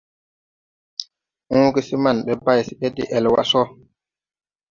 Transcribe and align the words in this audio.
Hõõgesee 1.51 1.99
man 2.03 2.17
ɓe 2.25 2.33
bay 2.45 2.59
se 2.67 2.73
ɓe 2.79 2.87
de 2.95 3.03
ɛl 3.17 3.25
wa 3.33 3.41
so. 3.51 3.61